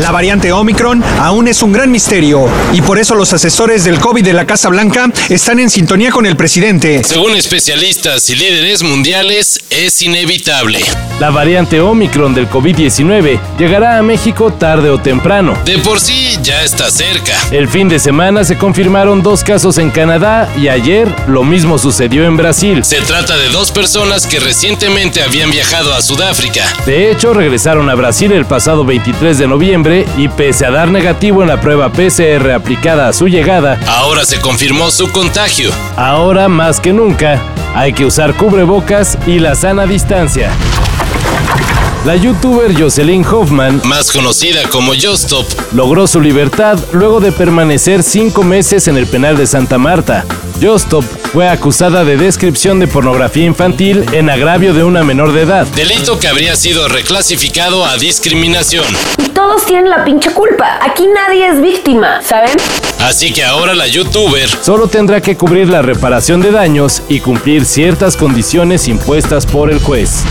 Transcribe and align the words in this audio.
La 0.00 0.10
variante 0.10 0.50
Omicron 0.50 1.04
aún 1.20 1.46
es 1.46 1.62
un 1.62 1.72
gran 1.72 1.90
misterio 1.90 2.48
y 2.72 2.82
por 2.82 2.98
eso 2.98 3.14
los 3.14 3.32
asesores 3.32 3.84
del 3.84 4.00
COVID 4.00 4.24
de 4.24 4.32
la 4.32 4.44
Casa 4.44 4.68
Blanca 4.68 5.08
están 5.28 5.60
en 5.60 5.70
sintonía 5.70 6.10
con 6.10 6.26
el 6.26 6.36
presidente. 6.36 7.04
Según 7.04 7.36
especialistas 7.36 8.28
y 8.28 8.34
líderes 8.34 8.82
mundiales, 8.82 9.60
es 9.70 10.02
inevitable. 10.02 10.80
La 11.20 11.30
variante 11.30 11.80
Omicron 11.80 12.34
del 12.34 12.50
COVID-19 12.50 13.38
llegará 13.56 13.98
a 13.98 14.02
México 14.02 14.52
tarde 14.52 14.90
o 14.90 14.98
temprano. 14.98 15.56
De 15.64 15.78
por 15.78 16.00
sí 16.00 16.36
ya 16.42 16.64
está 16.64 16.90
cerca. 16.90 17.32
El 17.52 17.68
fin 17.68 17.88
de 17.88 18.00
semana 18.00 18.42
se 18.42 18.58
confirmaron 18.58 19.22
dos 19.22 19.44
casos 19.44 19.78
en 19.78 19.90
Canadá 19.90 20.52
y 20.60 20.66
ayer 20.66 21.08
lo 21.28 21.44
mismo 21.44 21.78
sucedió 21.78 22.24
en 22.24 22.36
Brasil. 22.36 22.84
Se 22.84 23.00
trata 23.02 23.36
de 23.36 23.48
dos 23.50 23.70
personas 23.70 24.26
que 24.26 24.40
recientemente 24.40 25.22
habían 25.22 25.52
viajado 25.52 25.94
a 25.94 26.02
Sudáfrica. 26.02 26.66
De 26.84 27.12
hecho, 27.12 27.32
regresaron 27.32 27.88
a 27.88 27.94
Brasil 27.94 28.32
el 28.32 28.44
pasado 28.44 28.84
23 28.84 29.38
de 29.38 29.46
noviembre 29.46 29.83
y 30.16 30.28
pese 30.28 30.64
a 30.64 30.70
dar 30.70 30.90
negativo 30.90 31.42
en 31.42 31.48
la 31.48 31.60
prueba 31.60 31.92
PCR 31.92 32.52
aplicada 32.52 33.08
a 33.08 33.12
su 33.12 33.28
llegada, 33.28 33.78
ahora 33.86 34.24
se 34.24 34.40
confirmó 34.40 34.90
su 34.90 35.10
contagio. 35.12 35.70
Ahora 35.96 36.48
más 36.48 36.80
que 36.80 36.92
nunca 36.94 37.42
hay 37.74 37.92
que 37.92 38.06
usar 38.06 38.34
cubrebocas 38.34 39.18
y 39.26 39.40
la 39.40 39.54
sana 39.54 39.84
distancia. 39.84 40.50
La 42.06 42.16
youtuber 42.16 42.74
Jocelyn 42.78 43.24
Hoffman, 43.26 43.82
más 43.84 44.10
conocida 44.10 44.62
como 44.70 44.92
Justop, 44.94 45.46
logró 45.72 46.06
su 46.06 46.20
libertad 46.20 46.78
luego 46.92 47.20
de 47.20 47.32
permanecer 47.32 48.02
cinco 48.02 48.42
meses 48.42 48.88
en 48.88 48.96
el 48.96 49.06
penal 49.06 49.36
de 49.36 49.46
Santa 49.46 49.76
Marta. 49.76 50.24
Justop 50.62 51.04
fue 51.34 51.48
acusada 51.48 52.04
de 52.04 52.16
descripción 52.16 52.78
de 52.78 52.86
pornografía 52.86 53.44
infantil 53.44 54.06
en 54.12 54.30
agravio 54.30 54.72
de 54.72 54.84
una 54.84 55.02
menor 55.02 55.32
de 55.32 55.42
edad. 55.42 55.66
Delito 55.66 56.16
que 56.20 56.28
habría 56.28 56.54
sido 56.54 56.86
reclasificado 56.86 57.84
a 57.84 57.96
discriminación. 57.96 58.84
Y 59.18 59.30
todos 59.30 59.66
tienen 59.66 59.90
la 59.90 60.04
pinche 60.04 60.30
culpa. 60.30 60.78
Aquí 60.80 61.08
nadie 61.08 61.48
es 61.48 61.60
víctima, 61.60 62.22
¿saben? 62.22 62.56
Así 63.00 63.32
que 63.32 63.42
ahora 63.42 63.74
la 63.74 63.88
youtuber 63.88 64.48
solo 64.48 64.86
tendrá 64.86 65.20
que 65.20 65.36
cubrir 65.36 65.68
la 65.68 65.82
reparación 65.82 66.40
de 66.40 66.52
daños 66.52 67.02
y 67.08 67.18
cumplir 67.18 67.64
ciertas 67.64 68.16
condiciones 68.16 68.86
impuestas 68.86 69.44
por 69.44 69.72
el 69.72 69.80
juez 69.80 70.22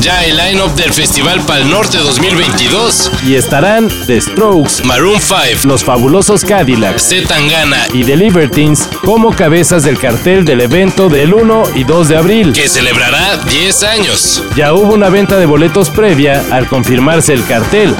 ya 0.00 0.24
el 0.24 0.36
line-up 0.36 0.74
del 0.74 0.92
Festival 0.92 1.40
Pal 1.42 1.68
Norte 1.70 1.98
2022. 1.98 3.10
Y 3.26 3.34
estarán 3.34 3.88
The 4.06 4.20
Strokes, 4.20 4.84
Maroon 4.84 5.20
5, 5.20 5.66
Los 5.66 5.84
Fabulosos 5.84 6.44
Cadillacs, 6.44 7.02
Z 7.02 7.28
Tangana 7.28 7.86
y 7.92 8.04
The 8.04 8.16
Libertines 8.16 8.88
como 9.04 9.34
cabezas 9.34 9.84
del 9.84 9.98
cartel 9.98 10.44
del 10.44 10.60
evento 10.60 11.08
del 11.08 11.34
1 11.34 11.64
y 11.74 11.84
2 11.84 12.08
de 12.08 12.16
abril, 12.16 12.52
que 12.52 12.68
celebrará 12.68 13.36
10 13.38 13.82
años. 13.84 14.42
Ya 14.56 14.74
hubo 14.74 14.94
una 14.94 15.08
venta 15.08 15.36
de 15.36 15.46
boletos 15.46 15.90
previa 15.90 16.44
al 16.50 16.68
confirmarse 16.68 17.32
el 17.32 17.44
cartel. 17.44 17.94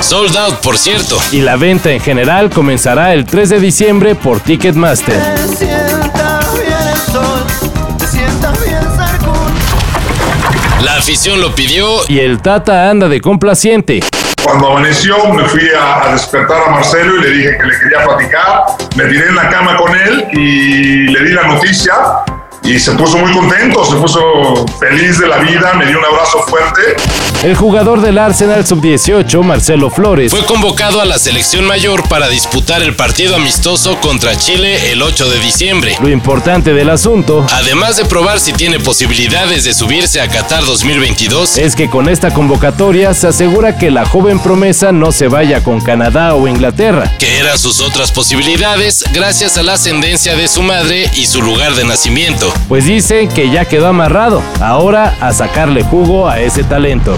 Sold 0.00 0.36
out, 0.36 0.56
por 0.56 0.76
cierto. 0.76 1.18
Y 1.32 1.40
la 1.40 1.56
venta 1.56 1.90
en 1.90 2.00
general 2.00 2.50
comenzará 2.50 3.14
el 3.14 3.24
3 3.24 3.48
de 3.48 3.60
diciembre 3.60 4.14
por 4.14 4.40
Ticketmaster. 4.40 5.18
La 10.84 10.96
afición 10.96 11.40
lo 11.40 11.54
pidió 11.54 12.00
y 12.08 12.18
el 12.18 12.42
Tata 12.42 12.90
anda 12.90 13.08
de 13.08 13.18
complaciente. 13.22 14.00
Cuando 14.42 14.68
amaneció 14.68 15.16
me 15.32 15.44
fui 15.44 15.62
a, 15.70 16.12
despertar 16.12 16.62
a 16.68 16.70
Marcelo 16.72 17.16
y 17.16 17.22
le 17.22 17.30
dije 17.30 17.56
que 17.56 17.64
le 17.64 17.78
quería 17.78 18.04
platicar. 18.04 18.64
Me 18.94 19.04
tiré 19.04 19.28
en 19.28 19.34
la 19.34 19.48
cama 19.48 19.78
con 19.78 19.96
él 19.98 20.26
y 20.32 21.06
le 21.06 21.24
di 21.24 21.32
la 21.32 21.44
noticia 21.44 21.94
y 22.64 22.78
se 22.78 22.92
puso 22.92 23.18
muy 23.18 23.30
contento, 23.32 23.84
se 23.84 23.96
puso 23.96 24.20
feliz 24.80 25.18
de 25.18 25.28
la 25.28 25.38
vida, 25.38 25.74
me 25.74 25.86
dio 25.86 25.98
un 25.98 26.04
abrazo 26.04 26.38
fuerte. 26.48 26.80
El 27.42 27.54
jugador 27.54 28.00
del 28.00 28.16
Arsenal 28.16 28.66
sub-18, 28.66 29.42
Marcelo 29.42 29.90
Flores, 29.90 30.30
fue 30.30 30.46
convocado 30.46 31.02
a 31.02 31.04
la 31.04 31.18
selección 31.18 31.66
mayor 31.66 32.08
para 32.08 32.28
disputar 32.28 32.82
el 32.82 32.96
partido 32.96 33.36
amistoso 33.36 34.00
contra 34.00 34.36
Chile 34.38 34.92
el 34.92 35.02
8 35.02 35.28
de 35.28 35.40
diciembre. 35.40 35.96
Lo 36.00 36.08
importante 36.08 36.72
del 36.72 36.88
asunto, 36.88 37.46
además 37.52 37.98
de 37.98 38.06
probar 38.06 38.40
si 38.40 38.54
tiene 38.54 38.80
posibilidades 38.80 39.64
de 39.64 39.74
subirse 39.74 40.22
a 40.22 40.28
Qatar 40.28 40.64
2022, 40.64 41.58
es 41.58 41.76
que 41.76 41.90
con 41.90 42.08
esta 42.08 42.32
convocatoria 42.32 43.12
se 43.12 43.28
asegura 43.28 43.76
que 43.76 43.90
la 43.90 44.06
joven 44.06 44.38
promesa 44.38 44.90
no 44.90 45.12
se 45.12 45.28
vaya 45.28 45.62
con 45.62 45.82
Canadá 45.82 46.34
o 46.34 46.48
Inglaterra, 46.48 47.12
que 47.18 47.40
eran 47.40 47.58
sus 47.58 47.80
otras 47.80 48.10
posibilidades 48.10 49.04
gracias 49.12 49.58
a 49.58 49.62
la 49.62 49.74
ascendencia 49.74 50.34
de 50.34 50.48
su 50.48 50.62
madre 50.62 51.10
y 51.14 51.26
su 51.26 51.42
lugar 51.42 51.74
de 51.74 51.84
nacimiento 51.84 52.53
pues 52.68 52.86
dice 52.86 53.28
que 53.28 53.50
ya 53.50 53.64
quedó 53.64 53.88
amarrado. 53.88 54.42
Ahora 54.60 55.16
a 55.20 55.32
sacarle 55.32 55.82
jugo 55.82 56.28
a 56.28 56.40
ese 56.40 56.64
talento. 56.64 57.16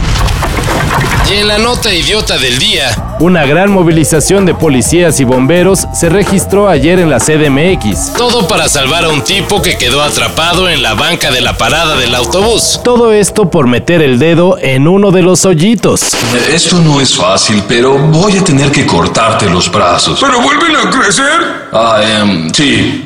Y 1.28 1.34
en 1.34 1.48
la 1.48 1.58
nota 1.58 1.92
idiota 1.92 2.38
del 2.38 2.56
día, 2.60 3.16
una 3.18 3.44
gran 3.46 3.72
movilización 3.72 4.46
de 4.46 4.54
policías 4.54 5.18
y 5.18 5.24
bomberos 5.24 5.88
se 5.92 6.08
registró 6.08 6.68
ayer 6.68 7.00
en 7.00 7.10
la 7.10 7.18
CDMX. 7.18 8.12
Todo 8.12 8.46
para 8.46 8.68
salvar 8.68 9.04
a 9.04 9.08
un 9.08 9.22
tipo 9.22 9.60
que 9.60 9.76
quedó 9.76 10.02
atrapado 10.02 10.68
en 10.68 10.84
la 10.84 10.94
banca 10.94 11.32
de 11.32 11.40
la 11.40 11.56
parada 11.56 11.96
del 11.96 12.14
autobús. 12.14 12.80
Todo 12.84 13.12
esto 13.12 13.50
por 13.50 13.66
meter 13.66 14.02
el 14.02 14.20
dedo 14.20 14.56
en 14.60 14.86
uno 14.86 15.10
de 15.10 15.22
los 15.22 15.44
hoyitos. 15.44 16.14
Esto 16.48 16.78
no 16.78 17.00
es 17.00 17.16
fácil, 17.16 17.64
pero 17.66 17.98
voy 17.98 18.36
a 18.36 18.44
tener 18.44 18.70
que 18.70 18.86
cortarte 18.86 19.50
los 19.50 19.68
brazos. 19.68 20.20
¿Pero 20.20 20.40
vuelven 20.40 20.76
a 20.76 20.90
crecer? 20.90 21.66
Ah, 21.72 22.02
um, 22.22 22.52
sí. 22.52 23.04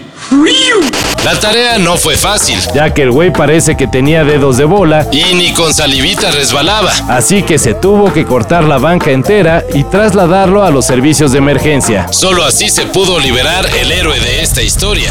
La 1.25 1.39
tarea 1.39 1.77
no 1.79 1.99
fue 1.99 2.17
fácil, 2.17 2.59
ya 2.75 2.95
que 2.95 3.03
el 3.03 3.11
güey 3.11 3.31
parece 3.31 3.77
que 3.77 3.87
tenía 3.87 4.25
dedos 4.25 4.57
de 4.57 4.65
bola 4.65 5.07
y 5.13 5.35
ni 5.35 5.53
con 5.53 5.75
salivita 5.75 6.31
resbalaba. 6.31 6.91
Así 7.09 7.43
que 7.43 7.59
se 7.59 7.75
tuvo 7.75 8.11
que 8.11 8.25
cortar 8.25 8.65
la 8.65 8.79
banca 8.79 9.11
entera 9.11 9.63
y 9.75 9.85
trasladarlo 9.85 10.65
a 10.65 10.71
los 10.71 10.87
servicios 10.87 11.33
de 11.33 11.39
emergencia. 11.39 12.07
Solo 12.11 12.43
así 12.43 12.71
se 12.71 12.87
pudo 12.87 13.19
liberar 13.19 13.69
el 13.79 13.93
héroe 13.93 14.19
de 14.19 14.43
esta 14.43 14.63
historia. 14.63 15.11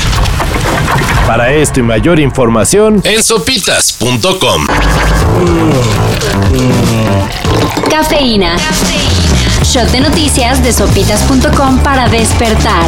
Para 1.28 1.54
esto 1.54 1.80
y 1.80 1.84
mayor 1.84 2.20
información 2.20 3.02
en 3.04 3.22
sopitas.com. 3.22 4.66
Cafeína. 7.88 8.56
Cafeína. 8.56 9.64
Shot 9.64 9.92
de 9.92 10.00
noticias 10.00 10.64
de 10.64 10.74
sopitas.com 10.74 11.78
para 11.84 12.10
despertar. 12.10 12.86